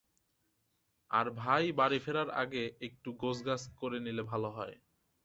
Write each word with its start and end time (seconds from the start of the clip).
আর 1.11 1.25
ভাই 1.37 1.63
বাড়ি 1.71 1.99
ফেরার 1.99 2.29
আগে 2.41 2.63
একটু 2.81 3.09
গোছগাছ 3.21 3.61
করে 3.79 3.97
নিলে 3.99 4.23
ভালো 4.23 4.49
হয়। 4.49 4.75